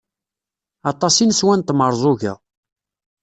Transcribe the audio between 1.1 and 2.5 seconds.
i neswa n tmerẓuga.